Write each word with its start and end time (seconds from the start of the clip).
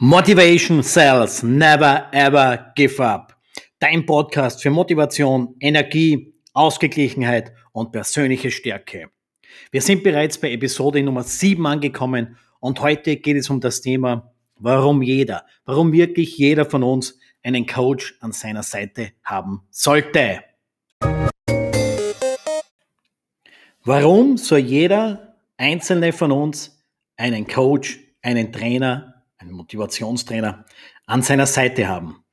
Motivation 0.00 0.80
Cells 0.80 1.42
Never 1.42 2.06
Ever 2.12 2.72
Give 2.76 3.02
Up. 3.02 3.36
Dein 3.80 4.06
Podcast 4.06 4.62
für 4.62 4.70
Motivation, 4.70 5.56
Energie, 5.58 6.34
Ausgeglichenheit 6.52 7.52
und 7.72 7.90
persönliche 7.90 8.52
Stärke. 8.52 9.10
Wir 9.72 9.82
sind 9.82 10.04
bereits 10.04 10.38
bei 10.38 10.52
Episode 10.52 11.02
Nummer 11.02 11.24
7 11.24 11.66
angekommen 11.66 12.36
und 12.60 12.80
heute 12.80 13.16
geht 13.16 13.38
es 13.38 13.50
um 13.50 13.60
das 13.60 13.80
Thema, 13.80 14.32
warum 14.54 15.02
jeder, 15.02 15.44
warum 15.64 15.90
wirklich 15.90 16.38
jeder 16.38 16.64
von 16.64 16.84
uns 16.84 17.18
einen 17.42 17.66
Coach 17.66 18.18
an 18.20 18.30
seiner 18.30 18.62
Seite 18.62 19.10
haben 19.24 19.62
sollte. 19.72 20.44
Warum 23.82 24.36
soll 24.36 24.60
jeder 24.60 25.34
einzelne 25.56 26.12
von 26.12 26.30
uns 26.30 26.84
einen 27.16 27.48
Coach, 27.48 27.98
einen 28.22 28.52
Trainer, 28.52 29.17
einen 29.48 29.56
Motivationstrainer 29.56 30.64
an 31.06 31.22
seiner 31.22 31.46
Seite 31.46 31.88
haben. 31.88 32.24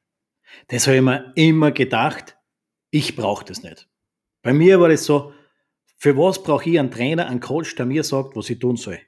Das 0.68 0.88
habe 0.88 0.98
ich 0.98 1.04
mir 1.04 1.34
immer 1.36 1.72
gedacht, 1.72 2.38
ich 2.92 3.16
brauche 3.16 3.46
das 3.46 3.64
nicht. 3.64 3.90
Bei 4.42 4.54
mir 4.54 4.80
war 4.80 4.90
das 4.90 5.06
so, 5.06 5.34
für 5.98 6.18
was 6.18 6.44
brauche 6.44 6.70
ich 6.70 6.80
einen 6.80 6.92
Trainer, 6.92 7.28
einen 7.28 7.40
Coach, 7.40 7.76
der 7.76 7.86
mir 7.86 8.04
sagt, 8.04 8.36
was 8.36 8.50
ich 8.50 8.60
tun 8.60 8.78
soll? 8.78 9.00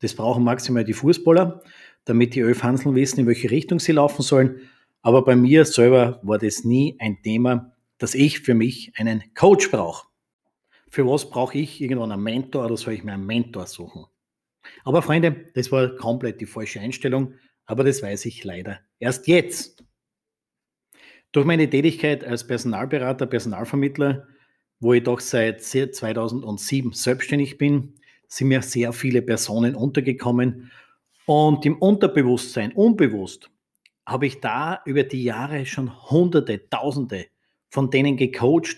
Das 0.00 0.14
brauchen 0.14 0.44
maximal 0.44 0.84
die 0.84 0.92
Fußballer, 0.92 1.62
damit 2.04 2.34
die 2.34 2.40
elf 2.40 2.62
Hanseln 2.62 2.94
wissen, 2.94 3.20
in 3.20 3.26
welche 3.26 3.50
Richtung 3.50 3.78
sie 3.78 3.92
laufen 3.92 4.22
sollen. 4.22 4.68
Aber 5.02 5.24
bei 5.24 5.36
mir 5.36 5.64
selber 5.64 6.20
war 6.22 6.38
das 6.38 6.64
nie 6.64 6.96
ein 6.98 7.22
Thema, 7.22 7.72
dass 7.98 8.14
ich 8.14 8.40
für 8.40 8.54
mich 8.54 8.92
einen 8.96 9.22
Coach 9.34 9.70
brauche. 9.70 10.08
Für 10.88 11.06
was 11.06 11.30
brauche 11.30 11.58
ich 11.58 11.80
irgendwann 11.80 12.12
einen 12.12 12.22
Mentor 12.22 12.66
oder 12.66 12.76
soll 12.76 12.94
ich 12.94 13.04
mir 13.04 13.12
einen 13.12 13.26
Mentor 13.26 13.66
suchen? 13.66 14.06
Aber 14.84 15.02
Freunde, 15.02 15.46
das 15.54 15.70
war 15.72 15.88
komplett 15.96 16.40
die 16.40 16.46
falsche 16.46 16.80
Einstellung, 16.80 17.34
aber 17.66 17.84
das 17.84 18.02
weiß 18.02 18.26
ich 18.26 18.44
leider 18.44 18.80
erst 18.98 19.26
jetzt. 19.26 19.84
Durch 21.32 21.46
meine 21.46 21.68
Tätigkeit 21.68 22.24
als 22.24 22.46
Personalberater, 22.46 23.26
Personalvermittler, 23.26 24.26
wo 24.80 24.92
ich 24.94 25.02
doch 25.02 25.20
seit 25.20 25.62
2007 25.62 26.92
selbstständig 26.92 27.58
bin, 27.58 27.94
sind 28.28 28.48
mir 28.48 28.62
sehr 28.62 28.92
viele 28.92 29.22
Personen 29.22 29.74
untergekommen. 29.74 30.70
Und 31.26 31.66
im 31.66 31.76
Unterbewusstsein, 31.78 32.72
unbewusst, 32.72 33.50
habe 34.06 34.26
ich 34.26 34.40
da 34.40 34.80
über 34.84 35.02
die 35.02 35.24
Jahre 35.24 35.66
schon 35.66 36.10
Hunderte, 36.10 36.68
Tausende 36.68 37.26
von 37.68 37.90
denen 37.90 38.16
gecoacht. 38.16 38.76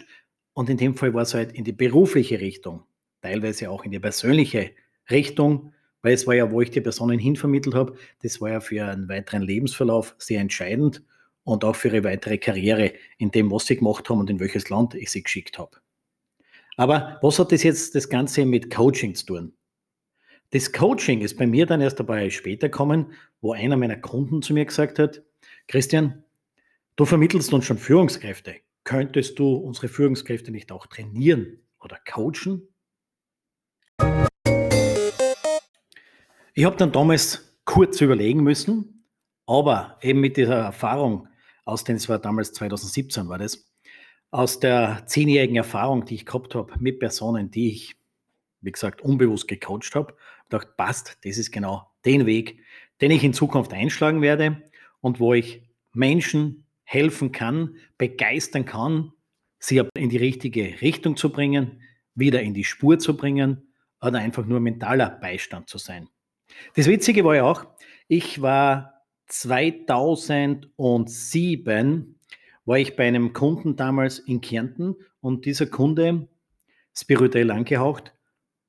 Und 0.55 0.70
in 0.70 0.78
dem 0.78 0.97
Fall 0.97 1.14
war 1.14 1.23
es 1.23 1.34
halt 1.34 1.52
in 1.52 1.64
die 1.64 1.73
berufliche 1.73 2.41
Richtung, 2.41 2.84
teilweise 3.20 3.70
auch 3.70 3.84
in 3.84 3.91
die 3.91 4.00
persönliche 4.00 4.73
Richtung, 5.11 5.73
weil 6.03 6.15
es 6.15 6.27
war 6.27 6.35
ja, 6.35 6.51
wo 6.51 6.61
ich 6.61 6.71
die 6.71 6.81
Personen 6.81 7.19
hinvermittelt 7.19 7.75
habe, 7.75 7.95
das 8.23 8.41
war 8.41 8.51
ja 8.51 8.61
für 8.61 8.85
einen 8.85 9.09
weiteren 9.09 9.43
Lebensverlauf 9.43 10.15
sehr 10.19 10.41
entscheidend 10.41 11.03
und 11.45 11.65
auch 11.65 11.77
für 11.77 11.89
ihre 11.89 12.05
weitere 12.05 12.39
Karriere 12.39 12.93
in 13.17 13.31
dem, 13.31 13.51
was 13.51 13.67
sie 13.67 13.77
gemacht 13.77 14.09
haben 14.09 14.21
und 14.21 14.31
in 14.31 14.41
welches 14.41 14.69
Land 14.69 14.95
ich 14.95 15.11
sie 15.11 15.23
geschickt 15.23 15.59
habe. 15.59 15.79
Aber 16.77 17.19
was 17.23 17.39
hat 17.39 17.51
das 17.53 17.63
jetzt 17.63 17.95
das 17.95 18.09
Ganze 18.09 18.45
mit 18.45 18.73
Coaching 18.73 19.15
zu 19.15 19.27
tun? 19.27 19.53
Das 20.51 20.73
Coaching 20.73 21.21
ist 21.21 21.37
bei 21.37 21.47
mir 21.47 21.67
dann 21.67 21.81
erst 21.81 22.01
ein 22.01 22.07
paar 22.07 22.19
Jahre 22.19 22.31
später 22.31 22.69
gekommen, 22.69 23.13
wo 23.41 23.53
einer 23.53 23.77
meiner 23.77 23.97
Kunden 23.97 24.41
zu 24.43 24.55
mir 24.55 24.65
gesagt 24.65 24.99
hat, 24.99 25.23
Christian, 25.67 26.25
du 26.97 27.05
vermittelst 27.05 27.53
uns 27.53 27.67
schon 27.67 27.79
Führungskräfte. 27.79 28.57
Könntest 28.85 29.39
du 29.39 29.57
unsere 29.57 29.89
Führungskräfte 29.89 30.51
nicht 30.51 30.73
auch 30.73 30.87
trainieren 30.87 31.59
oder 31.81 31.99
coachen? 32.11 32.69
Ich 36.59 36.64
habe 36.64 36.77
dann 36.77 36.91
damals 36.91 37.56
kurz 37.64 38.01
überlegen 38.01 38.42
müssen, 38.42 39.05
aber 39.47 39.97
eben 40.03 40.19
mit 40.19 40.36
dieser 40.36 40.57
Erfahrung 40.57 41.29
aus 41.64 41.85
den, 41.85 41.95
es 41.95 42.08
war 42.08 42.19
damals 42.19 42.52
2017 42.52 43.29
war 43.29 43.39
das, 43.39 43.73
aus 44.33 44.58
der 44.58 45.05
zehnjährigen 45.07 45.55
Erfahrung, 45.55 46.05
die 46.05 46.17
ich 46.17 46.27
gehabt 46.27 46.57
habe 46.57 46.73
mit 46.80 46.98
Personen, 46.98 47.52
die 47.52 47.70
ich, 47.70 47.95
wie 48.61 48.73
gesagt, 48.73 49.02
unbewusst 49.02 49.46
gecoacht 49.46 49.95
habe, 49.95 50.17
dachte, 50.48 50.73
passt, 50.77 51.19
das 51.23 51.39
ist 51.39 51.52
genau 51.52 51.92
den 52.05 52.27
Weg, 52.27 52.58
den 53.01 53.13
ich 53.13 53.23
in 53.23 53.35
Zukunft 53.35 53.73
einschlagen 53.73 54.20
werde 54.20 54.61
und 55.01 55.20
wo 55.20 55.35
ich 55.35 55.63
Menschen 55.92 56.67
helfen 56.83 57.30
kann, 57.30 57.77
begeistern 57.98 58.64
kann, 58.64 59.13
sie 59.61 59.80
in 59.95 60.08
die 60.08 60.17
richtige 60.17 60.80
Richtung 60.80 61.17
zu 61.17 61.30
bringen, 61.30 61.83
wieder 62.17 62.42
in 62.42 62.52
die 62.52 62.64
Spur 62.64 62.98
zu 62.98 63.17
bringen 63.17 63.73
oder 64.01 64.19
einfach 64.19 64.45
nur 64.45 64.58
mentaler 64.58 65.08
Beistand 65.08 65.69
zu 65.69 65.79
sein. 65.79 66.08
Das 66.75 66.86
Witzige 66.86 67.25
war 67.25 67.36
ja 67.36 67.45
auch, 67.45 67.67
ich 68.09 68.42
war 68.42 69.05
2007 69.27 72.14
war 72.64 72.79
ich 72.79 72.97
bei 72.97 73.09
einem 73.09 73.33
Kunden 73.33 73.77
damals 73.77 74.19
in 74.19 74.41
Kärnten 74.41 74.97
und 75.20 75.47
dieser 75.47 75.67
Kunde, 75.67 76.29
spirituell 76.95 77.51
angehaucht, 77.51 78.13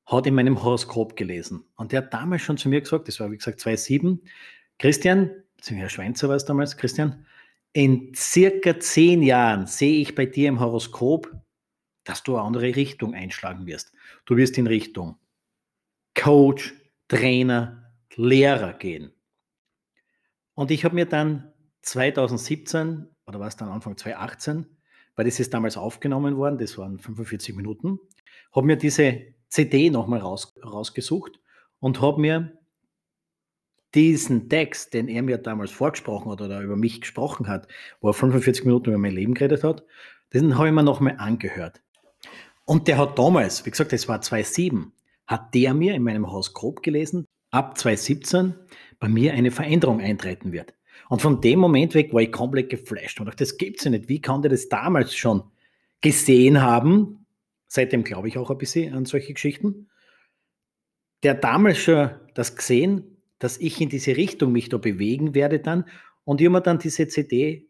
hat 0.05 0.25
in 0.25 0.35
meinem 0.35 0.63
Horoskop 0.63 1.15
gelesen. 1.15 1.65
Und 1.75 1.91
der 1.91 2.03
hat 2.03 2.13
damals 2.13 2.41
schon 2.41 2.57
zu 2.57 2.69
mir 2.69 2.81
gesagt, 2.81 3.07
das 3.07 3.19
war 3.19 3.31
wie 3.31 3.37
gesagt 3.37 3.59
2007, 3.59 4.21
Christian, 4.77 5.31
Herr 5.65 5.89
Schweinzer 5.89 6.29
war 6.29 6.35
es 6.35 6.45
damals, 6.45 6.77
Christian, 6.77 7.25
in 7.73 8.13
circa 8.15 8.79
zehn 8.79 9.21
Jahren 9.21 9.67
sehe 9.67 10.01
ich 10.01 10.15
bei 10.15 10.25
dir 10.25 10.49
im 10.49 10.59
Horoskop, 10.59 11.31
dass 12.03 12.23
du 12.23 12.35
eine 12.35 12.45
andere 12.45 12.75
Richtung 12.75 13.13
einschlagen 13.13 13.67
wirst. 13.67 13.93
Du 14.25 14.37
wirst 14.37 14.57
in 14.57 14.67
Richtung 14.67 15.17
Coach, 16.15 16.73
Trainer, 17.09 17.91
Lehrer 18.15 18.73
gehen. 18.73 19.11
Und 20.53 20.71
ich 20.71 20.85
habe 20.85 20.95
mir 20.95 21.05
dann 21.05 21.51
2017 21.81 23.07
oder 23.25 23.39
war 23.39 23.47
es 23.47 23.57
dann 23.57 23.69
Anfang 23.69 23.97
2018, 23.97 24.65
weil 25.15 25.25
das 25.25 25.39
ist 25.39 25.53
damals 25.53 25.75
aufgenommen 25.75 26.37
worden, 26.37 26.57
das 26.57 26.77
waren 26.77 26.99
45 26.99 27.55
Minuten, 27.55 27.99
habe 28.53 28.65
mir 28.65 28.77
diese 28.77 29.21
CD 29.49 29.89
nochmal 29.89 30.19
raus, 30.19 30.55
rausgesucht 30.63 31.39
und 31.79 32.01
habe 32.01 32.21
mir 32.21 32.57
diesen 33.95 34.49
Text, 34.49 34.93
den 34.93 35.07
er 35.07 35.23
mir 35.23 35.37
damals 35.39 35.71
vorgesprochen 35.71 36.31
hat 36.31 36.41
oder 36.41 36.61
über 36.61 36.75
mich 36.75 37.01
gesprochen 37.01 37.47
hat, 37.47 37.67
wo 38.01 38.09
er 38.09 38.13
45 38.13 38.65
Minuten 38.65 38.89
über 38.89 38.99
mein 38.99 39.13
Leben 39.13 39.33
geredet 39.33 39.63
hat, 39.63 39.83
den 40.33 40.57
habe 40.57 40.67
ich 40.67 40.73
mir 40.73 40.83
nochmal 40.83 41.15
angehört. 41.17 41.81
Und 42.65 42.87
der 42.87 42.99
hat 42.99 43.17
damals, 43.17 43.65
wie 43.65 43.71
gesagt, 43.71 43.93
das 43.93 44.07
war 44.07 44.21
2007, 44.21 44.93
hat 45.29 45.53
der 45.53 45.75
mir 45.75 45.93
in 45.93 46.01
meinem 46.01 46.29
Horoskop 46.29 46.81
gelesen, 46.81 47.25
ab 47.51 47.77
2017 47.77 48.55
bei 48.99 49.07
mir 49.07 49.33
eine 49.33 49.51
Veränderung 49.51 50.01
eintreten 50.01 50.51
wird. 50.51 50.73
Und 51.07 51.21
von 51.21 51.39
dem 51.39 51.59
Moment 51.59 51.93
weg 51.93 52.11
war 52.13 52.21
ich 52.21 52.31
komplett 52.31 52.69
geflasht 52.69 53.19
und 53.19 53.27
dachte, 53.27 53.43
das 53.43 53.57
gibt's 53.57 53.83
ja 53.83 53.91
nicht. 53.91 54.09
Wie 54.09 54.21
kann 54.21 54.41
der 54.41 54.49
das 54.49 54.69
damals 54.69 55.15
schon 55.15 55.43
gesehen 56.01 56.61
haben? 56.61 57.27
Seitdem 57.67 58.03
glaube 58.03 58.27
ich 58.27 58.39
auch 58.39 58.49
ein 58.49 58.57
bisschen 58.57 58.95
an 58.95 59.05
solche 59.05 59.33
Geschichten. 59.33 59.89
Der 61.21 61.35
damals 61.35 61.77
schon 61.77 62.09
das 62.33 62.55
gesehen, 62.55 63.17
dass 63.37 63.57
ich 63.57 63.79
in 63.79 63.89
diese 63.89 64.17
Richtung 64.17 64.51
mich 64.51 64.69
da 64.69 64.77
bewegen 64.77 65.35
werde 65.35 65.59
dann. 65.59 65.85
Und 66.23 66.41
ich 66.41 66.49
mir 66.49 66.61
dann 66.61 66.79
diese 66.79 67.07
CD 67.07 67.69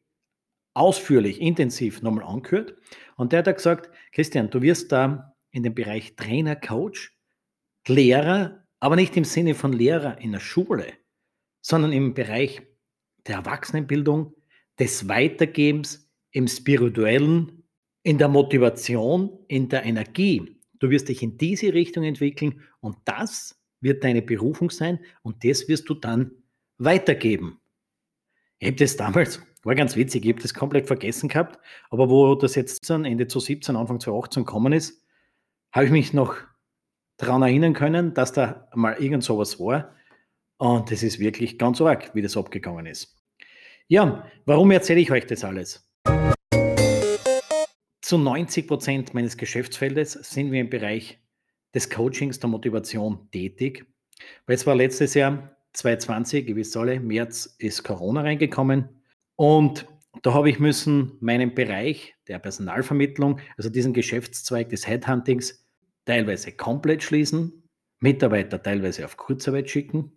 ausführlich, 0.74 1.42
intensiv 1.42 2.02
nochmal 2.02 2.24
angehört. 2.24 2.76
Und 3.18 3.34
der 3.34 3.40
hat 3.40 3.54
gesagt, 3.54 3.90
Christian, 4.14 4.50
du 4.50 4.62
wirst 4.62 4.94
da 4.94 5.36
in 5.52 5.64
dem 5.64 5.76
Bereich 5.76 6.16
Trainer, 6.16 6.56
Coach 6.56 7.19
Lehrer, 7.88 8.66
aber 8.80 8.96
nicht 8.96 9.18
im 9.18 9.24
Sinne 9.24 9.56
von 9.56 9.74
Lehrer 9.74 10.20
in 10.20 10.32
der 10.32 10.40
Schule, 10.40 10.94
sondern 11.62 11.92
im 11.92 12.14
Bereich 12.14 12.62
der 13.28 13.38
Erwachsenenbildung, 13.38 14.34
des 14.80 15.08
Weitergebens, 15.10 16.10
im 16.32 16.48
spirituellen, 16.48 17.64
in 18.04 18.18
der 18.18 18.30
Motivation, 18.30 19.38
in 19.48 19.68
der 19.68 19.84
Energie. 19.84 20.60
Du 20.80 20.90
wirst 20.90 21.10
dich 21.10 21.22
in 21.22 21.38
diese 21.38 21.74
Richtung 21.74 22.04
entwickeln 22.04 22.64
und 22.80 22.98
das 23.06 23.62
wird 23.82 24.04
deine 24.04 24.22
Berufung 24.22 24.70
sein 24.70 25.00
und 25.22 25.44
das 25.44 25.68
wirst 25.68 25.90
du 25.90 25.96
dann 25.96 26.32
weitergeben. 26.78 27.60
Ich 28.60 28.68
habe 28.68 28.78
das 28.78 28.96
damals, 28.96 29.42
war 29.64 29.76
ganz 29.76 29.96
witzig, 29.96 30.26
ich 30.26 30.32
habe 30.32 30.42
das 30.42 30.54
komplett 30.54 30.88
vergessen 30.88 31.30
gehabt, 31.30 31.60
aber 31.90 32.10
wo 32.10 32.36
das 32.36 32.56
jetzt 32.56 32.90
Ende 32.90 33.28
2017, 33.28 33.76
Anfang 33.76 34.00
2018 34.00 34.46
gekommen 34.46 34.74
ist, 34.74 35.04
habe 35.72 35.86
ich 35.86 35.92
mich 35.92 36.14
noch 36.14 36.36
daran 37.20 37.42
erinnern 37.44 37.74
können, 37.74 38.14
dass 38.14 38.32
da 38.32 38.68
mal 38.74 38.96
irgend 38.98 39.24
sowas 39.24 39.60
war. 39.60 39.94
Und 40.58 40.90
das 40.90 41.04
ist 41.04 41.20
wirklich 41.20 41.60
ganz 41.60 41.80
arg, 41.80 42.16
wie 42.16 42.22
das 42.22 42.36
abgegangen 42.36 42.86
ist. 42.86 43.16
Ja, 43.88 44.26
warum 44.46 44.72
erzähle 44.72 45.02
ich 45.02 45.12
euch 45.12 45.26
das 45.26 45.44
alles? 45.44 45.88
Zu 48.02 48.18
90 48.18 48.68
Prozent 48.68 49.14
meines 49.14 49.38
Geschäftsfeldes 49.38 50.14
sind 50.14 50.52
wir 50.52 50.62
im 50.62 50.70
Bereich 50.70 51.20
des 51.76 51.90
Coachings, 51.90 52.40
der 52.40 52.50
Motivation 52.50 53.30
tätig. 53.32 53.86
Weil 54.48 54.56
es 54.56 54.66
war 54.66 54.76
letztes 54.76 55.14
Jahr 55.14 55.56
2020, 55.74 56.48
ihr 56.48 56.56
wisst 56.56 56.76
alle, 56.76 57.00
März 57.00 57.56
ist 57.60 57.84
Corona 57.84 58.22
reingekommen. 58.22 58.90
Und 59.36 59.88
da 60.24 60.34
habe 60.34 60.50
ich 60.50 60.60
müssen 60.60 61.18
meinen 61.20 61.54
Bereich 61.54 62.16
der 62.28 62.40
Personalvermittlung, 62.40 63.40
also 63.58 63.70
diesen 63.70 63.94
Geschäftszweig 63.94 64.70
des 64.70 64.88
Headhuntings, 64.88 65.69
teilweise 66.10 66.52
komplett 66.52 67.04
schließen, 67.04 67.70
Mitarbeiter 68.00 68.62
teilweise 68.64 69.06
auf 69.06 69.16
Kurzarbeit 69.16 69.70
schicken. 69.70 70.12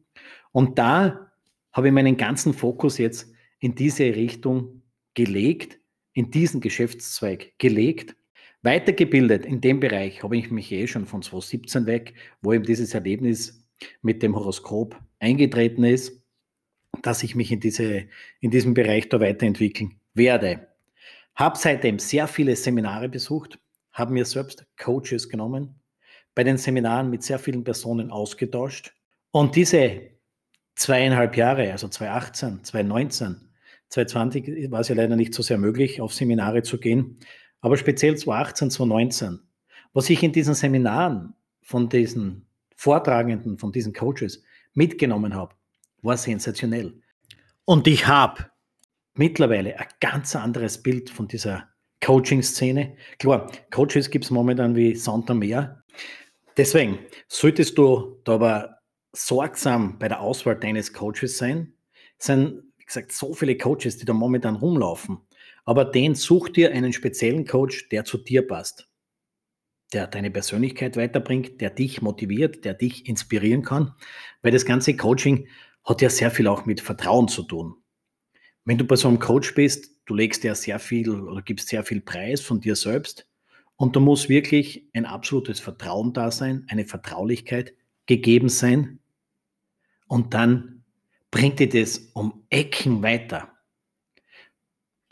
Und 0.50 0.78
da 0.78 1.30
habe 1.70 1.88
ich 1.88 1.92
meinen 1.92 2.16
ganzen 2.16 2.54
Fokus 2.54 2.96
jetzt 2.96 3.30
in 3.60 3.74
diese 3.74 4.04
Richtung 4.04 4.82
gelegt, 5.12 5.78
in 6.14 6.30
diesen 6.30 6.62
Geschäftszweig 6.62 7.52
gelegt. 7.58 8.16
Weitergebildet 8.62 9.44
in 9.44 9.60
dem 9.60 9.80
Bereich 9.80 10.22
habe 10.22 10.38
ich 10.38 10.50
mich 10.50 10.72
eh 10.72 10.86
schon 10.86 11.04
von 11.04 11.20
2017 11.20 11.84
weg, 11.84 12.14
wo 12.40 12.54
eben 12.54 12.64
dieses 12.64 12.94
Erlebnis 12.94 13.62
mit 14.00 14.22
dem 14.22 14.34
Horoskop 14.34 14.98
eingetreten 15.18 15.84
ist, 15.84 16.24
dass 17.02 17.22
ich 17.22 17.34
mich 17.34 17.52
in, 17.52 17.60
diese, 17.60 18.08
in 18.40 18.50
diesem 18.50 18.72
Bereich 18.72 19.10
da 19.10 19.20
weiterentwickeln 19.20 20.00
werde. 20.14 20.68
Habe 21.34 21.58
seitdem 21.58 21.98
sehr 21.98 22.28
viele 22.28 22.56
Seminare 22.56 23.10
besucht, 23.10 23.58
habe 23.92 24.14
mir 24.14 24.24
selbst 24.24 24.66
Coaches 24.78 25.28
genommen, 25.28 25.81
bei 26.34 26.44
den 26.44 26.58
Seminaren 26.58 27.10
mit 27.10 27.22
sehr 27.22 27.38
vielen 27.38 27.64
Personen 27.64 28.10
ausgetauscht. 28.10 28.92
Und 29.30 29.56
diese 29.56 30.10
zweieinhalb 30.74 31.36
Jahre, 31.36 31.70
also 31.72 31.88
2018, 31.88 32.64
2019, 32.64 33.48
2020 33.88 34.70
war 34.70 34.80
es 34.80 34.88
ja 34.88 34.94
leider 34.94 35.16
nicht 35.16 35.34
so 35.34 35.42
sehr 35.42 35.58
möglich, 35.58 36.00
auf 36.00 36.14
Seminare 36.14 36.62
zu 36.62 36.78
gehen, 36.78 37.18
aber 37.60 37.76
speziell 37.76 38.16
2018, 38.16 38.70
2019, 38.70 39.40
was 39.92 40.08
ich 40.10 40.22
in 40.22 40.32
diesen 40.32 40.54
Seminaren 40.54 41.34
von 41.62 41.88
diesen 41.88 42.46
Vortragenden, 42.76 43.58
von 43.58 43.70
diesen 43.70 43.92
Coaches 43.92 44.42
mitgenommen 44.74 45.34
habe, 45.34 45.54
war 46.00 46.16
sensationell. 46.16 47.00
Und 47.64 47.86
ich 47.86 48.06
habe 48.06 48.46
mittlerweile 49.14 49.78
ein 49.78 49.86
ganz 50.00 50.34
anderes 50.34 50.82
Bild 50.82 51.10
von 51.10 51.28
dieser 51.28 51.68
Coaching-Szene. 52.04 52.96
Klar, 53.18 53.50
Coaches 53.70 54.10
gibt 54.10 54.24
es 54.24 54.30
momentan 54.30 54.74
wie 54.74 54.96
Sand 54.96 55.30
am 55.30 55.38
Meer. 55.38 55.84
Deswegen 56.56 56.98
solltest 57.28 57.78
du 57.78 58.20
da 58.24 58.34
aber 58.34 58.78
sorgsam 59.12 59.98
bei 59.98 60.08
der 60.08 60.20
Auswahl 60.20 60.58
deines 60.58 60.92
Coaches 60.92 61.38
sein. 61.38 61.74
Es 62.18 62.26
sind, 62.26 62.62
wie 62.76 62.84
gesagt, 62.84 63.12
so 63.12 63.34
viele 63.34 63.56
Coaches, 63.56 63.98
die 63.98 64.04
da 64.04 64.12
momentan 64.12 64.56
rumlaufen. 64.56 65.18
Aber 65.64 65.84
den 65.84 66.14
such 66.14 66.50
dir 66.50 66.72
einen 66.72 66.92
speziellen 66.92 67.46
Coach, 67.46 67.88
der 67.90 68.04
zu 68.04 68.18
dir 68.18 68.46
passt. 68.46 68.88
Der 69.92 70.06
deine 70.06 70.30
Persönlichkeit 70.30 70.96
weiterbringt, 70.96 71.60
der 71.60 71.70
dich 71.70 72.02
motiviert, 72.02 72.64
der 72.64 72.74
dich 72.74 73.06
inspirieren 73.06 73.62
kann. 73.62 73.94
Weil 74.40 74.52
das 74.52 74.64
ganze 74.64 74.96
Coaching 74.96 75.48
hat 75.84 76.00
ja 76.00 76.10
sehr 76.10 76.30
viel 76.30 76.46
auch 76.46 76.66
mit 76.66 76.80
Vertrauen 76.80 77.28
zu 77.28 77.42
tun. 77.42 77.76
Wenn 78.64 78.78
du 78.78 78.84
bei 78.84 78.96
so 78.96 79.08
einem 79.08 79.18
Coach 79.18 79.54
bist, 79.54 79.90
du 80.06 80.14
legst 80.14 80.44
ja 80.44 80.54
sehr 80.54 80.78
viel 80.78 81.10
oder 81.10 81.42
gibst 81.42 81.68
sehr 81.68 81.84
viel 81.84 82.00
Preis 82.00 82.40
von 82.40 82.60
dir 82.60 82.76
selbst 82.76 83.26
und 83.82 83.96
da 83.96 84.00
muss 84.00 84.28
wirklich 84.28 84.88
ein 84.94 85.06
absolutes 85.06 85.58
Vertrauen 85.58 86.12
da 86.12 86.30
sein, 86.30 86.64
eine 86.68 86.84
Vertraulichkeit 86.84 87.74
gegeben 88.06 88.48
sein 88.48 89.00
und 90.06 90.34
dann 90.34 90.84
bringt 91.32 91.58
dir 91.58 91.68
das 91.68 91.98
um 92.14 92.44
Ecken 92.48 93.02
weiter. 93.02 93.48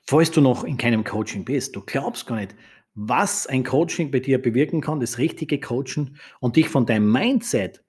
Falls 0.07 0.31
du 0.31 0.41
noch 0.41 0.63
in 0.63 0.77
keinem 0.77 1.03
Coaching 1.03 1.45
bist, 1.45 1.75
du 1.75 1.81
glaubst 1.81 2.29
gar 2.29 2.37
nicht, 2.37 2.55
was 2.95 3.49
ein 3.49 3.65
Coaching 3.65 4.13
bei 4.13 4.21
dir 4.21 4.41
bewirken 4.41 4.81
kann, 4.81 5.01
das 5.01 5.19
richtige 5.19 5.59
Coachen 5.59 6.17
und 6.39 6.55
dich 6.55 6.69
von 6.69 6.87
deinem 6.87 7.11
Mindset, 7.11 7.83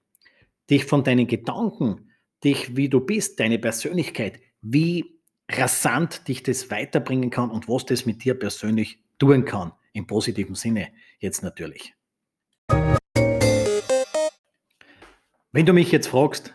dich 0.68 0.84
von 0.84 1.04
deinen 1.04 1.28
Gedanken, 1.28 2.10
dich, 2.42 2.76
wie 2.76 2.88
du 2.88 2.98
bist, 2.98 3.38
deine 3.38 3.60
Persönlichkeit, 3.60 4.40
wie 4.62 5.20
rasant 5.48 6.26
dich 6.26 6.42
das 6.42 6.72
weiterbringen 6.72 7.30
kann 7.30 7.52
und 7.52 7.68
was 7.68 7.86
das 7.86 8.04
mit 8.04 8.24
dir 8.24 8.34
persönlich 8.34 8.98
tun 9.20 9.44
kann. 9.44 9.74
Im 9.92 10.06
positiven 10.06 10.54
Sinne 10.54 10.92
jetzt 11.18 11.42
natürlich. 11.42 11.94
Wenn 15.54 15.66
du 15.66 15.74
mich 15.74 15.92
jetzt 15.92 16.08
fragst, 16.08 16.54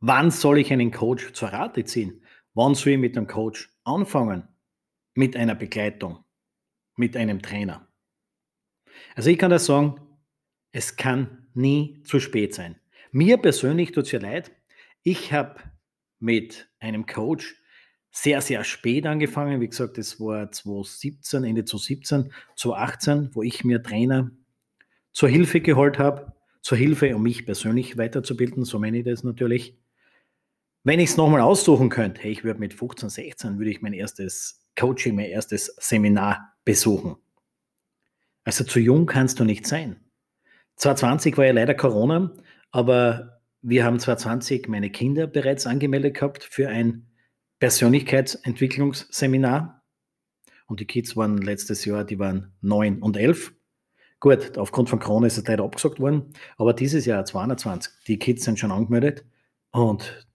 wann 0.00 0.30
soll 0.30 0.58
ich 0.58 0.72
einen 0.72 0.90
Coach 0.90 1.32
zur 1.32 1.48
Rate 1.48 1.84
ziehen? 1.84 2.22
Wann 2.52 2.74
soll 2.74 2.92
ich 2.92 2.98
mit 2.98 3.16
einem 3.16 3.26
Coach 3.26 3.70
anfangen? 3.84 4.48
Mit 5.14 5.36
einer 5.36 5.54
Begleitung, 5.54 6.24
mit 6.96 7.16
einem 7.16 7.40
Trainer. 7.40 7.88
Also 9.14 9.30
ich 9.30 9.38
kann 9.38 9.50
das 9.50 9.66
sagen, 9.66 10.00
es 10.72 10.96
kann 10.96 11.46
nie 11.54 12.02
zu 12.02 12.20
spät 12.20 12.54
sein. 12.54 12.78
Mir 13.12 13.38
persönlich 13.38 13.92
tut 13.92 14.06
es 14.06 14.12
ja 14.12 14.20
leid, 14.20 14.50
ich 15.02 15.32
habe 15.32 15.60
mit 16.18 16.68
einem 16.80 17.06
Coach 17.06 17.56
sehr, 18.14 18.40
sehr 18.40 18.62
spät 18.62 19.06
angefangen. 19.06 19.60
Wie 19.60 19.68
gesagt, 19.68 19.98
das 19.98 20.20
war 20.20 20.50
2017, 20.50 21.42
Ende 21.42 21.64
2017, 21.64 22.32
2018, 22.54 23.30
wo 23.32 23.42
ich 23.42 23.64
mir 23.64 23.82
Trainer 23.82 24.30
zur 25.12 25.28
Hilfe 25.28 25.60
geholt 25.60 25.98
habe. 25.98 26.32
Zur 26.62 26.78
Hilfe, 26.78 27.14
um 27.14 27.22
mich 27.22 27.44
persönlich 27.44 27.98
weiterzubilden, 27.98 28.64
so 28.64 28.78
meine 28.78 28.98
ich 28.98 29.04
das 29.04 29.24
natürlich. 29.24 29.76
Wenn 30.84 31.00
ich 31.00 31.10
es 31.10 31.16
nochmal 31.16 31.40
aussuchen 31.40 31.90
könnte, 31.90 32.22
hey, 32.22 32.30
ich 32.30 32.44
würde 32.44 32.60
mit 32.60 32.72
15, 32.72 33.08
16, 33.08 33.58
würde 33.58 33.70
ich 33.72 33.82
mein 33.82 33.92
erstes 33.92 34.64
Coaching, 34.78 35.16
mein 35.16 35.26
erstes 35.26 35.74
Seminar 35.78 36.54
besuchen. 36.64 37.16
Also 38.44 38.62
zu 38.62 38.78
jung 38.78 39.06
kannst 39.06 39.40
du 39.40 39.44
nicht 39.44 39.66
sein. 39.66 39.96
2020 40.76 41.36
war 41.36 41.46
ja 41.46 41.52
leider 41.52 41.74
Corona, 41.74 42.32
aber 42.70 43.40
wir 43.60 43.84
haben 43.84 43.98
2020 43.98 44.68
meine 44.68 44.90
Kinder 44.90 45.26
bereits 45.26 45.66
angemeldet 45.66 46.14
gehabt 46.14 46.44
für 46.44 46.68
ein 46.68 47.06
Persönlichkeitsentwicklungsseminar. 47.64 49.82
Und 50.66 50.80
die 50.80 50.86
Kids 50.86 51.16
waren 51.16 51.38
letztes 51.38 51.86
Jahr, 51.86 52.04
die 52.04 52.18
waren 52.18 52.52
neun 52.60 53.00
und 53.00 53.16
elf. 53.16 53.54
Gut, 54.20 54.58
aufgrund 54.58 54.90
von 54.90 54.98
Corona 54.98 55.28
ist 55.28 55.38
es 55.38 55.46
leider 55.46 55.64
abgesagt 55.64 55.98
worden, 55.98 56.34
aber 56.58 56.74
dieses 56.74 57.06
Jahr 57.06 57.24
22, 57.24 57.90
die 58.06 58.18
Kids 58.18 58.44
sind 58.44 58.58
schon 58.58 58.70
angemeldet 58.70 59.24
und 59.70 60.26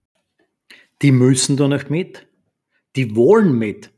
die 1.04 1.12
müssen 1.12 1.56
da 1.56 1.68
nicht 1.68 1.92
mit. 1.92 2.28
Die 2.96 3.16
wollen 3.16 3.54
mit. 3.54 3.94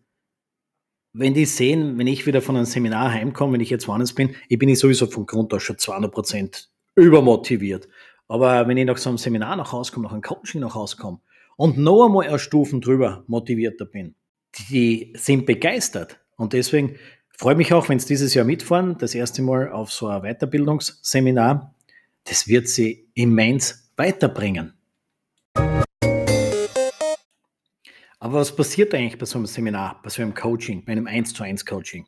Wenn 1.14 1.34
die 1.34 1.46
sehen, 1.46 1.98
wenn 1.98 2.08
ich 2.08 2.28
wieder 2.28 2.42
von 2.42 2.58
einem 2.58 2.66
Seminar 2.66 3.14
heimkomme, 3.14 3.54
wenn 3.54 3.62
ich 3.62 3.70
jetzt 3.70 3.88
woanders 3.88 4.12
bin, 4.12 4.36
ich 4.50 4.60
bin 4.60 4.68
ich 4.68 4.80
sowieso 4.80 5.08
von 5.08 5.26
Grund 5.26 5.54
aus 5.54 5.64
schon 5.64 5.78
200 5.78 6.12
Prozent 6.12 6.70
übermotiviert. 6.96 7.88
Aber 8.28 8.68
wenn 8.68 8.76
ich 8.76 8.86
nach 8.86 8.98
so 8.98 9.08
einem 9.08 9.18
Seminar 9.18 9.56
nach 9.56 9.72
Hause 9.72 9.94
komme, 9.94 10.08
nach 10.08 10.12
einem 10.12 10.22
Coaching 10.22 10.60
nach 10.60 10.76
Hause 10.76 10.98
komme 10.98 11.22
und 11.58 11.78
noch 11.78 12.06
einmal 12.06 12.28
eine 12.28 12.40
Stufen 12.40 12.82
drüber 12.82 13.24
motivierter 13.28 13.86
bin, 13.86 14.16
die 14.70 15.14
sind 15.16 15.46
begeistert. 15.46 16.20
Und 16.38 16.54
deswegen 16.54 16.98
freue 17.38 17.54
ich 17.54 17.58
mich 17.58 17.74
auch, 17.74 17.90
wenn 17.90 18.00
Sie 18.00 18.08
dieses 18.08 18.34
Jahr 18.34 18.46
mitfahren, 18.46 18.98
das 18.98 19.16
erste 19.16 19.42
Mal 19.42 19.72
auf 19.72 19.92
so 19.92 20.08
ein 20.08 20.22
Weiterbildungsseminar. 20.22 21.76
Das 22.24 22.48
wird 22.48 22.68
Sie 22.68 23.10
immens 23.14 23.92
weiterbringen. 23.96 24.74
Aber 28.20 28.36
was 28.36 28.56
passiert 28.56 28.94
eigentlich 28.94 29.18
bei 29.18 29.26
so 29.26 29.40
einem 29.40 29.48
Seminar, 29.48 30.00
bei 30.04 30.10
so 30.10 30.22
einem 30.22 30.36
Coaching, 30.36 30.86
bei 30.86 30.92
einem 30.92 31.08
1 31.08 31.34
zu 31.34 31.44
1 31.44 31.66
Coaching? 31.66 32.06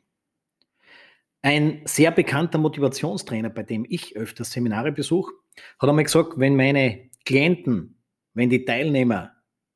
Ein 1.42 1.82
sehr 1.84 2.12
bekannter 2.12 2.58
Motivationstrainer, 2.58 3.50
bei 3.50 3.64
dem 3.64 3.84
ich 3.88 4.16
öfters 4.16 4.52
Seminare 4.52 4.92
besuche, 4.92 5.32
hat 5.78 5.88
einmal 5.88 6.04
gesagt, 6.04 6.34
wenn 6.36 6.56
meine 6.56 7.10
Klienten, 7.24 8.00
wenn 8.32 8.48
die 8.48 8.64
Teilnehmer 8.64 9.33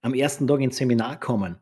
am 0.08 0.14
ersten 0.14 0.46
Tag 0.46 0.60
ins 0.60 0.78
Seminar 0.78 1.20
kommen, 1.20 1.58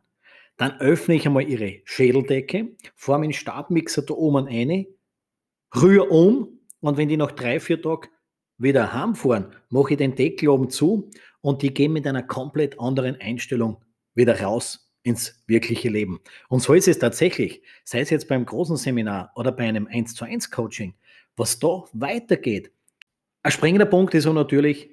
dann 0.56 0.80
öffne 0.80 1.16
ich 1.16 1.26
einmal 1.26 1.48
ihre 1.48 1.80
Schädeldecke, 1.84 2.76
forme 2.94 3.24
einen 3.24 3.32
Stabmixer 3.32 4.02
da 4.02 4.14
oben 4.14 4.46
eine, 4.46 4.86
rühre 5.74 6.08
um 6.08 6.60
und 6.80 6.96
wenn 6.96 7.08
die 7.08 7.16
nach 7.16 7.32
drei, 7.32 7.60
vier 7.60 7.82
Tagen 7.82 8.08
wieder 8.58 8.92
heimfahren, 8.92 9.54
mache 9.68 9.92
ich 9.92 9.98
den 9.98 10.14
Deckel 10.14 10.48
oben 10.48 10.70
zu 10.70 11.10
und 11.40 11.62
die 11.62 11.74
gehen 11.74 11.92
mit 11.92 12.06
einer 12.06 12.22
komplett 12.22 12.78
anderen 12.80 13.20
Einstellung 13.20 13.84
wieder 14.14 14.40
raus 14.40 14.94
ins 15.02 15.42
wirkliche 15.46 15.88
Leben. 15.88 16.20
Und 16.48 16.62
so 16.62 16.72
ist 16.72 16.88
es 16.88 16.98
tatsächlich, 16.98 17.62
sei 17.84 18.00
es 18.00 18.10
jetzt 18.10 18.28
beim 18.28 18.46
großen 18.46 18.76
Seminar 18.76 19.30
oder 19.34 19.52
bei 19.52 19.68
einem 19.68 19.86
1 19.86 20.14
zu 20.14 20.24
1 20.24 20.50
Coaching, 20.50 20.94
was 21.36 21.58
da 21.58 21.84
weitergeht. 21.92 22.72
Ein 23.42 23.52
springender 23.52 23.86
Punkt 23.86 24.14
ist 24.14 24.26
auch 24.26 24.32
natürlich, 24.32 24.90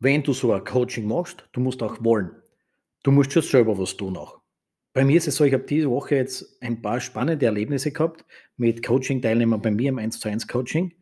wenn 0.00 0.22
du 0.22 0.32
so 0.32 0.52
ein 0.52 0.64
Coaching 0.64 1.06
machst, 1.06 1.48
du 1.52 1.60
musst 1.60 1.82
auch 1.82 2.02
wollen. 2.02 2.30
Du 3.04 3.10
musst 3.10 3.32
schon 3.32 3.42
selber 3.42 3.78
was 3.78 3.96
tun 3.96 4.16
auch. 4.16 4.40
Bei 4.94 5.04
mir 5.04 5.18
ist 5.18 5.28
es 5.28 5.36
so, 5.36 5.44
ich 5.44 5.52
habe 5.52 5.64
diese 5.64 5.90
Woche 5.90 6.16
jetzt 6.16 6.56
ein 6.62 6.80
paar 6.80 7.00
spannende 7.00 7.44
Erlebnisse 7.44 7.92
gehabt 7.92 8.24
mit 8.56 8.82
Coaching-Teilnehmern 8.82 9.60
bei 9.60 9.70
mir 9.70 9.90
im 9.90 9.98
1 9.98 10.20
zu 10.20 10.28
1 10.28 10.48
Coaching. 10.48 10.94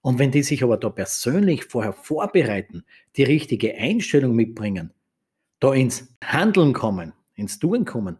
Und 0.00 0.18
wenn 0.18 0.30
die 0.30 0.42
sich 0.42 0.62
aber 0.62 0.78
da 0.78 0.88
persönlich 0.88 1.64
vorher 1.64 1.92
vorbereiten, 1.92 2.84
die 3.16 3.24
richtige 3.24 3.74
Einstellung 3.74 4.34
mitbringen, 4.34 4.94
da 5.60 5.74
ins 5.74 6.16
Handeln 6.24 6.72
kommen, 6.72 7.12
ins 7.34 7.58
Tun 7.58 7.84
kommen. 7.84 8.18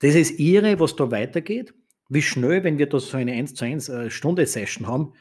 Das 0.00 0.16
ist 0.16 0.40
ihre, 0.40 0.80
was 0.80 0.96
da 0.96 1.10
weitergeht. 1.12 1.72
Wie 2.08 2.22
schnell, 2.22 2.64
wenn 2.64 2.78
wir 2.78 2.88
da 2.88 2.98
so 2.98 3.16
eine 3.16 3.32
1 3.32 3.54
zu 3.54 3.64
1 3.64 3.88
äh, 3.88 4.10
Stunde 4.10 4.44
Session 4.44 4.88
haben, 4.88 5.12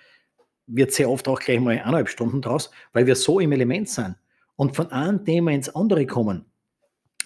wird 0.65 0.93
sehr 0.93 1.09
oft 1.11 1.27
auch 1.27 1.39
gleich 1.39 1.59
mal 1.59 1.77
eineinhalb 1.77 2.09
Stunden 2.09 2.41
draus, 2.41 2.71
weil 2.93 3.05
wir 3.05 3.15
so 3.15 3.39
im 3.39 3.51
Element 3.51 3.89
sind 3.89 4.15
und 4.55 4.75
von 4.75 4.91
einem 4.91 5.23
Thema 5.25 5.51
ins 5.51 5.69
andere 5.69 6.07
kommen, 6.07 6.45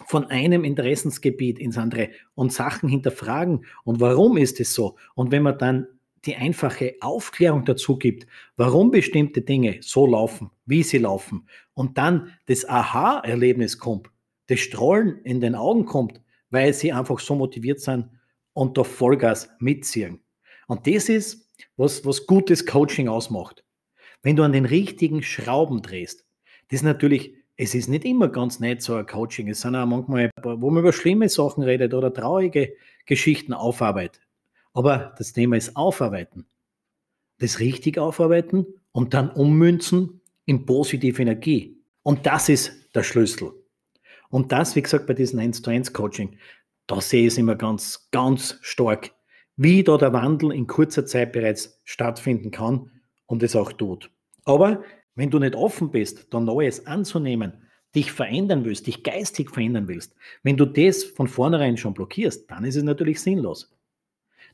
von 0.06 0.26
einem 0.26 0.64
Interessensgebiet 0.64 1.60
ins 1.60 1.78
andere 1.78 2.10
und 2.36 2.54
Sachen 2.54 2.90
hinterfragen 2.90 3.66
und 3.84 4.00
warum 4.00 4.38
ist 4.38 4.60
es 4.60 4.74
so? 4.74 4.98
Und 5.16 5.32
wenn 5.32 5.44
man 5.44 5.58
dann 5.58 5.88
die 6.26 6.36
einfache 6.36 6.96
Aufklärung 7.02 7.66
dazu 7.66 7.98
gibt, 7.98 8.28
warum 8.58 8.92
bestimmte 8.92 9.42
Dinge 9.42 9.78
so 9.82 10.06
laufen, 10.06 10.52
wie 10.66 10.84
sie 10.84 10.98
laufen 10.98 11.48
und 11.74 11.98
dann 11.98 12.34
das 12.48 12.68
Aha-Erlebnis 12.68 13.78
kommt, 13.78 14.10
das 14.48 14.60
Strahlen 14.60 15.22
in 15.24 15.40
den 15.40 15.56
Augen 15.56 15.86
kommt, 15.86 16.22
weil 16.50 16.74
sie 16.74 16.92
einfach 16.92 17.20
so 17.20 17.36
motiviert 17.36 17.80
sind 17.80 18.10
und 18.54 18.78
da 18.78 18.84
Vollgas 18.84 19.50
mitziehen. 19.60 20.20
Und 20.68 20.88
das 20.88 21.10
ist, 21.10 21.50
was, 21.78 22.06
was 22.06 22.26
gutes 22.26 22.66
Coaching 22.66 23.08
ausmacht. 23.08 23.64
Wenn 24.22 24.36
du 24.36 24.44
an 24.44 24.52
den 24.52 24.66
richtigen 24.66 25.24
Schrauben 25.24 25.82
drehst, 25.82 26.26
das 26.70 26.80
ist 26.80 26.84
natürlich, 26.84 27.34
es 27.62 27.76
ist 27.76 27.90
nicht 27.90 28.06
immer 28.06 28.30
ganz 28.30 28.62
nett 28.62 28.82
so 28.82 28.96
ein 28.96 29.06
Coaching. 29.06 29.50
Es 29.50 29.60
sind 29.60 29.76
auch 29.76 29.86
manchmal, 29.86 30.32
wo 30.42 30.70
man 30.70 30.80
über 30.80 30.94
schlimme 30.94 31.28
Sachen 31.28 31.62
redet 31.62 31.94
oder 31.94 32.14
traurige 32.14 32.74
Geschichten 33.06 33.52
aufarbeitet. 33.52 34.22
Aber 34.74 35.14
das 35.18 35.34
Thema 35.34 35.58
ist 35.58 35.76
Aufarbeiten. 35.76 36.46
Das 37.40 37.60
richtig 37.60 37.98
aufarbeiten 37.98 38.66
und 38.94 39.14
dann 39.14 39.30
ummünzen 39.32 40.22
in 40.46 40.66
positive 40.66 41.22
Energie. 41.22 41.78
Und 42.02 42.26
das 42.26 42.48
ist 42.48 42.72
der 42.96 43.04
Schlüssel. 43.04 43.52
Und 44.30 44.54
das, 44.54 44.78
wie 44.78 44.82
gesagt, 44.82 45.06
bei 45.06 45.14
diesem 45.14 45.40
1 45.40 45.62
zu 45.62 45.70
1 45.70 45.92
Coaching, 45.92 46.38
da 46.88 47.02
sehe 47.02 47.24
ich 47.24 47.34
es 47.34 47.38
immer 47.38 47.56
ganz, 47.56 48.08
ganz 48.12 48.58
stark, 48.62 49.12
wie 49.58 49.84
da 49.84 49.98
der 49.98 50.14
Wandel 50.14 50.54
in 50.54 50.66
kurzer 50.66 51.06
Zeit 51.06 51.34
bereits 51.34 51.82
stattfinden 51.84 52.52
kann 52.52 52.90
und 53.26 53.44
es 53.44 53.54
auch 53.58 53.74
tut. 53.74 54.12
Aber 54.46 54.82
wenn 55.20 55.30
du 55.30 55.38
nicht 55.38 55.54
offen 55.54 55.92
bist, 55.92 56.34
da 56.34 56.40
Neues 56.40 56.88
anzunehmen, 56.88 57.68
dich 57.94 58.10
verändern 58.10 58.64
willst, 58.64 58.88
dich 58.88 59.04
geistig 59.04 59.50
verändern 59.50 59.90
willst, 59.90 60.16
wenn 60.44 60.56
du 60.56 60.64
das 60.66 61.04
von 61.04 61.28
vornherein 61.28 61.76
schon 61.76 61.94
blockierst, 61.94 62.50
dann 62.50 62.64
ist 62.64 62.78
es 62.78 62.84
natürlich 62.84 63.20
sinnlos. 63.20 63.76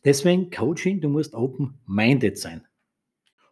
Deswegen 0.04 0.50
Coaching, 0.50 1.02
du 1.02 1.10
musst 1.10 1.36
open-minded 1.36 2.40
sein. 2.40 2.66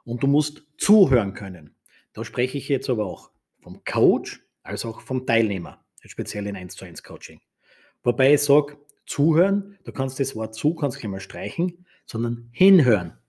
Und 0.03 0.23
du 0.23 0.27
musst 0.27 0.65
zuhören 0.79 1.35
können. 1.35 1.75
Da 2.13 2.25
spreche 2.25 2.57
ich 2.57 2.67
jetzt 2.67 2.89
aber 2.89 3.05
auch 3.05 3.29
vom 3.59 3.83
Coach 3.83 4.43
als 4.63 4.83
auch 4.83 4.99
vom 4.99 5.27
Teilnehmer, 5.27 5.85
speziell 6.03 6.47
in 6.47 6.55
1 6.55 6.75
zu 6.75 6.83
1 6.83 7.03
Coaching. 7.03 7.41
Wobei 8.01 8.33
ich 8.33 8.41
sage, 8.41 8.77
zuhören, 9.05 9.77
du 9.83 9.91
kannst 9.91 10.19
das 10.19 10.35
Wort 10.35 10.55
zu, 10.55 10.73
kannst 10.73 11.03
du 11.03 11.07
mal 11.07 11.19
streichen, 11.19 11.85
sondern 12.07 12.49
hinhören. 12.51 13.19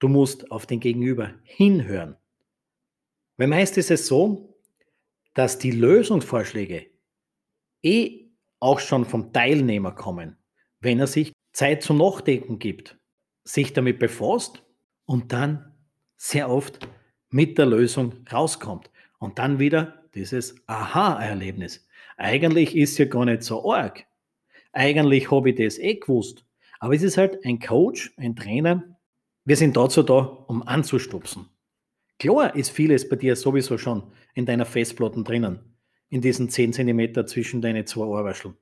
Du 0.00 0.08
musst 0.08 0.50
auf 0.50 0.66
den 0.66 0.80
Gegenüber 0.80 1.34
hinhören. 1.44 2.16
Weil 3.36 3.48
meist 3.48 3.76
ist 3.78 3.90
es 3.90 4.06
so, 4.06 4.56
dass 5.34 5.58
die 5.58 5.72
Lösungsvorschläge 5.72 6.86
eh 7.82 8.26
auch 8.60 8.80
schon 8.80 9.04
vom 9.04 9.32
Teilnehmer 9.32 9.92
kommen, 9.92 10.36
wenn 10.80 11.00
er 11.00 11.06
sich 11.06 11.32
Zeit 11.52 11.82
zum 11.82 11.98
Nachdenken 11.98 12.58
gibt, 12.58 12.98
sich 13.44 13.72
damit 13.72 13.98
befasst 13.98 14.62
und 15.04 15.32
dann 15.32 15.74
sehr 16.16 16.48
oft 16.48 16.88
mit 17.30 17.58
der 17.58 17.66
Lösung 17.66 18.26
rauskommt. 18.32 18.90
Und 19.18 19.38
dann 19.38 19.58
wieder 19.58 20.04
dieses 20.14 20.54
Aha-Erlebnis. 20.66 21.86
Eigentlich 22.16 22.76
ist 22.76 22.98
ja 22.98 23.06
gar 23.06 23.24
nicht 23.24 23.42
so 23.42 23.72
arg. 23.72 24.06
Eigentlich 24.72 25.30
habe 25.30 25.50
ich 25.50 25.56
das 25.56 25.78
eh 25.78 25.94
gewusst. 25.94 26.44
Aber 26.78 26.94
es 26.94 27.02
ist 27.02 27.16
halt 27.16 27.44
ein 27.44 27.58
Coach, 27.58 28.12
ein 28.16 28.36
Trainer. 28.36 28.84
Wir 29.44 29.56
sind 29.56 29.76
dazu 29.76 30.02
da, 30.02 30.18
um 30.18 30.62
anzustupsen. 30.62 31.48
Klar 32.24 32.56
ist 32.56 32.70
vieles 32.70 33.06
bei 33.06 33.16
dir 33.16 33.36
sowieso 33.36 33.76
schon 33.76 34.02
in 34.32 34.46
deiner 34.46 34.64
Festplatte 34.64 35.22
drinnen, 35.22 35.58
in 36.08 36.22
diesen 36.22 36.48
10 36.48 36.72
cm 36.72 37.26
zwischen 37.26 37.60
deine 37.60 37.84
zwei 37.84 38.06
Ohrwascheln. 38.06 38.54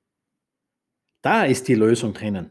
Da 1.20 1.44
ist 1.44 1.68
die 1.68 1.76
Lösung 1.76 2.12
drinnen. 2.12 2.50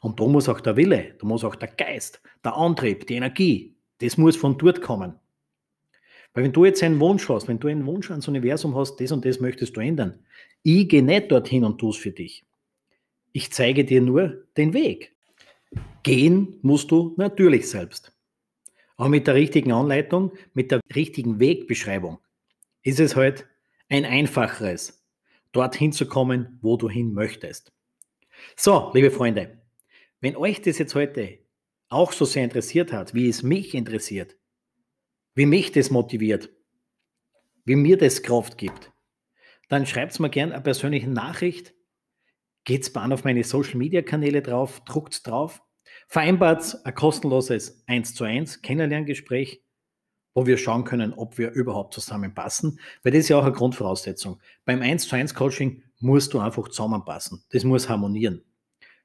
Und 0.00 0.18
da 0.18 0.26
muss 0.26 0.48
auch 0.48 0.60
der 0.60 0.74
Wille, 0.74 1.14
da 1.20 1.28
muss 1.28 1.44
auch 1.44 1.54
der 1.54 1.68
Geist, 1.68 2.20
der 2.44 2.56
Antrieb, 2.56 3.06
die 3.06 3.14
Energie, 3.14 3.76
das 3.98 4.16
muss 4.16 4.34
von 4.34 4.58
dort 4.58 4.82
kommen. 4.82 5.14
Weil 6.34 6.42
wenn 6.42 6.52
du 6.52 6.64
jetzt 6.64 6.82
einen 6.82 6.98
Wunsch 6.98 7.28
hast, 7.28 7.46
wenn 7.46 7.60
du 7.60 7.68
einen 7.68 7.86
Wunsch 7.86 8.10
ans 8.10 8.26
Universum 8.26 8.74
hast, 8.74 8.96
das 8.96 9.12
und 9.12 9.24
das 9.24 9.38
möchtest 9.38 9.76
du 9.76 9.80
ändern, 9.80 10.18
ich 10.64 10.88
gehe 10.88 11.04
nicht 11.04 11.30
dorthin 11.30 11.62
und 11.62 11.78
tue 11.78 11.90
es 11.90 11.96
für 11.96 12.10
dich. 12.10 12.44
Ich 13.32 13.52
zeige 13.52 13.84
dir 13.84 14.00
nur 14.00 14.42
den 14.56 14.72
Weg. 14.72 15.14
Gehen 16.02 16.58
musst 16.62 16.90
du 16.90 17.14
natürlich 17.16 17.70
selbst. 17.70 18.11
Aber 18.96 19.08
mit 19.08 19.26
der 19.26 19.34
richtigen 19.34 19.72
Anleitung, 19.72 20.32
mit 20.54 20.70
der 20.70 20.80
richtigen 20.94 21.40
Wegbeschreibung 21.40 22.18
ist 22.82 23.00
es 23.00 23.16
halt 23.16 23.46
ein 23.88 24.04
einfacheres, 24.04 25.04
dorthin 25.52 25.92
zu 25.92 26.06
kommen, 26.06 26.58
wo 26.62 26.76
du 26.76 26.88
hin 26.88 27.12
möchtest. 27.12 27.72
So, 28.56 28.90
liebe 28.94 29.10
Freunde, 29.10 29.62
wenn 30.20 30.36
euch 30.36 30.60
das 30.62 30.78
jetzt 30.78 30.94
heute 30.94 31.38
auch 31.88 32.12
so 32.12 32.24
sehr 32.24 32.44
interessiert 32.44 32.92
hat, 32.92 33.14
wie 33.14 33.28
es 33.28 33.42
mich 33.42 33.74
interessiert, 33.74 34.36
wie 35.34 35.46
mich 35.46 35.72
das 35.72 35.90
motiviert, 35.90 36.50
wie 37.64 37.76
mir 37.76 37.96
das 37.96 38.22
Kraft 38.22 38.58
gibt, 38.58 38.92
dann 39.68 39.86
schreibt 39.86 40.18
mir 40.20 40.30
gerne 40.30 40.54
eine 40.54 40.62
persönliche 40.62 41.08
Nachricht, 41.08 41.74
geht's 42.64 42.92
bei 42.92 43.02
auf 43.02 43.24
meine 43.24 43.44
Social 43.44 43.76
Media 43.76 44.02
Kanäle 44.02 44.42
drauf, 44.42 44.80
druckt's 44.84 45.22
drauf, 45.22 45.62
vereinbart 46.08 46.78
ein 46.84 46.94
kostenloses 46.94 47.82
1 47.86 48.14
zu 48.14 48.24
1 48.24 48.62
Kennenlerngespräch, 48.62 49.62
wo 50.34 50.46
wir 50.46 50.56
schauen 50.56 50.84
können, 50.84 51.12
ob 51.12 51.38
wir 51.38 51.52
überhaupt 51.52 51.94
zusammenpassen, 51.94 52.80
weil 53.02 53.12
das 53.12 53.20
ist 53.20 53.28
ja 53.28 53.38
auch 53.38 53.44
eine 53.44 53.52
Grundvoraussetzung. 53.52 54.40
Beim 54.64 54.80
1 54.82 55.08
zu 55.08 55.16
1 55.16 55.34
Coaching 55.34 55.82
musst 56.00 56.32
du 56.34 56.40
einfach 56.40 56.68
zusammenpassen. 56.68 57.44
Das 57.50 57.64
muss 57.64 57.88
harmonieren. 57.88 58.42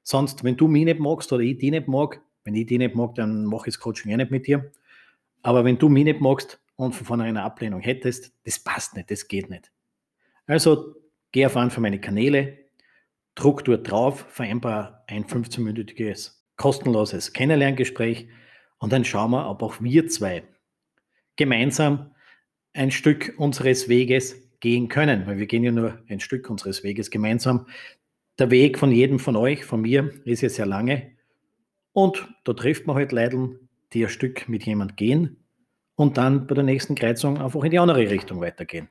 Sonst, 0.02 0.42
wenn 0.42 0.56
du 0.56 0.68
mich 0.68 0.84
nicht 0.84 1.00
magst 1.00 1.32
oder 1.32 1.42
ich 1.42 1.58
dich 1.58 1.70
nicht 1.70 1.86
mag, 1.86 2.22
wenn 2.44 2.54
ich 2.54 2.66
dich 2.66 2.78
nicht 2.78 2.94
mag, 2.94 3.14
dann 3.14 3.44
mache 3.44 3.68
ich 3.68 3.74
das 3.74 3.80
Coaching 3.80 4.10
ja 4.10 4.16
nicht 4.16 4.30
mit 4.30 4.46
dir. 4.46 4.72
Aber 5.42 5.64
wenn 5.64 5.78
du 5.78 5.88
mich 5.88 6.04
nicht 6.04 6.20
magst 6.20 6.60
und 6.76 6.94
von 6.94 7.06
vornherein 7.06 7.36
eine 7.36 7.44
Ablehnung 7.44 7.80
hättest, 7.80 8.32
das 8.44 8.58
passt 8.58 8.96
nicht, 8.96 9.10
das 9.10 9.28
geht 9.28 9.50
nicht. 9.50 9.70
Also 10.46 10.94
geh 11.30 11.44
auf 11.44 11.56
einen 11.56 11.70
von 11.70 11.82
meine 11.82 12.00
Kanäle, 12.00 12.56
druck 13.34 13.64
dort 13.64 13.90
drauf, 13.90 14.24
vereinbar 14.30 15.04
ein 15.06 15.24
15-minütiges 15.24 16.37
kostenloses 16.58 17.32
Kennenlerngespräch 17.32 18.28
und 18.78 18.92
dann 18.92 19.04
schauen 19.04 19.30
wir, 19.30 19.48
ob 19.48 19.62
auch 19.62 19.80
wir 19.80 20.08
zwei 20.08 20.42
gemeinsam 21.36 22.14
ein 22.74 22.90
Stück 22.90 23.34
unseres 23.38 23.88
Weges 23.88 24.36
gehen 24.60 24.88
können, 24.88 25.26
weil 25.26 25.38
wir 25.38 25.46
gehen 25.46 25.64
ja 25.64 25.72
nur 25.72 26.02
ein 26.08 26.20
Stück 26.20 26.50
unseres 26.50 26.82
Weges 26.82 27.10
gemeinsam. 27.10 27.66
Der 28.38 28.50
Weg 28.50 28.78
von 28.78 28.92
jedem 28.92 29.18
von 29.18 29.36
euch, 29.36 29.64
von 29.64 29.80
mir, 29.80 30.12
ist 30.24 30.42
ja 30.42 30.48
sehr 30.48 30.66
lange 30.66 31.12
und 31.92 32.28
da 32.44 32.52
trifft 32.52 32.86
man 32.86 32.96
halt 32.96 33.12
Leiden, 33.12 33.68
die 33.92 34.04
ein 34.04 34.10
Stück 34.10 34.48
mit 34.48 34.64
jemand 34.66 34.96
gehen 34.96 35.44
und 35.94 36.18
dann 36.18 36.46
bei 36.46 36.54
der 36.54 36.64
nächsten 36.64 36.94
Kreuzung 36.94 37.38
einfach 37.38 37.62
in 37.64 37.70
die 37.70 37.78
andere 37.78 38.10
Richtung 38.10 38.40
weitergehen. 38.40 38.88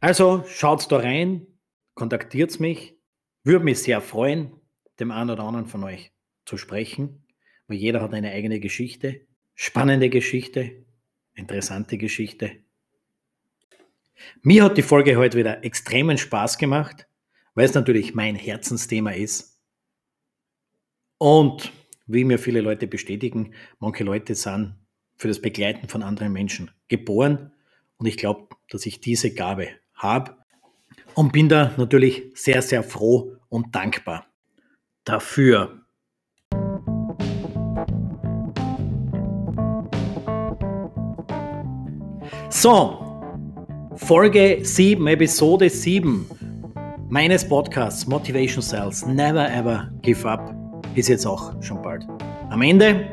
Also 0.00 0.44
schaut 0.46 0.90
da 0.92 0.98
rein, 0.98 1.46
kontaktiert 1.94 2.60
mich, 2.60 2.94
würde 3.42 3.64
mich 3.64 3.80
sehr 3.80 4.00
freuen, 4.00 4.52
dem 5.00 5.10
einen 5.10 5.30
oder 5.30 5.44
anderen 5.44 5.66
von 5.66 5.82
euch 5.84 6.12
zu 6.46 6.56
sprechen, 6.56 7.24
weil 7.68 7.76
jeder 7.76 8.00
hat 8.00 8.14
eine 8.14 8.30
eigene 8.30 8.60
Geschichte, 8.60 9.20
spannende 9.54 10.08
Geschichte, 10.08 10.84
interessante 11.34 11.98
Geschichte. 11.98 12.52
Mir 14.42 14.64
hat 14.64 14.78
die 14.78 14.82
Folge 14.82 15.16
heute 15.16 15.36
wieder 15.36 15.62
extremen 15.64 16.16
Spaß 16.16 16.56
gemacht, 16.56 17.06
weil 17.54 17.66
es 17.66 17.74
natürlich 17.74 18.14
mein 18.14 18.34
Herzensthema 18.34 19.10
ist. 19.10 19.60
Und 21.18 21.72
wie 22.06 22.24
mir 22.24 22.38
viele 22.38 22.60
Leute 22.60 22.86
bestätigen, 22.86 23.54
manche 23.78 24.04
Leute 24.04 24.34
sind 24.34 24.76
für 25.16 25.28
das 25.28 25.40
Begleiten 25.40 25.88
von 25.88 26.02
anderen 26.02 26.32
Menschen 26.32 26.70
geboren. 26.88 27.52
Und 27.96 28.06
ich 28.06 28.16
glaube, 28.16 28.48
dass 28.70 28.86
ich 28.86 29.00
diese 29.00 29.34
Gabe 29.34 29.68
habe 29.94 30.36
und 31.14 31.32
bin 31.32 31.48
da 31.48 31.74
natürlich 31.76 32.30
sehr, 32.34 32.62
sehr 32.62 32.82
froh 32.82 33.36
und 33.48 33.74
dankbar 33.74 34.26
dafür. 35.04 35.85
So, 42.58 42.96
Folge 43.96 44.60
7, 44.62 45.06
Episode 45.08 45.68
7 45.68 46.24
meines 47.10 47.46
Podcasts 47.46 48.06
Motivation 48.06 48.62
Cells 48.62 49.04
Never 49.04 49.46
Ever 49.52 49.90
Give 50.00 50.26
Up 50.26 50.54
ist 50.94 51.10
jetzt 51.10 51.26
auch 51.26 51.52
schon 51.62 51.82
bald 51.82 52.06
am 52.48 52.62
Ende. 52.62 53.08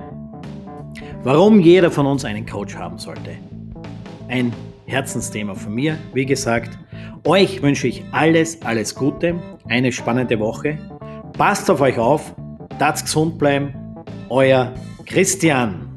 Warum 1.24 1.60
jeder 1.60 1.92
von 1.92 2.06
uns 2.06 2.24
einen 2.24 2.46
Coach 2.46 2.74
haben 2.78 2.98
sollte. 2.98 3.32
Ein 4.30 4.54
Herzensthema 4.86 5.56
von 5.56 5.76
mir. 5.76 5.98
Wie 6.14 6.26
gesagt, 6.26 6.80
euch 7.26 7.62
wünsche 7.62 7.90
ich 7.90 8.02
alles, 8.14 8.62
alles 8.62 8.96
Gute, 8.96 9.36
eine 9.68 9.92
spannende 9.92 10.40
Woche. 10.40 10.80
Passt 11.34 11.70
auf 11.70 11.82
euch 11.82 12.00
auf, 12.00 12.34
lasst 12.80 13.08
gesund 13.08 13.38
bleiben. 13.40 13.74
Euer 14.30 14.72
Christian. 15.06 15.90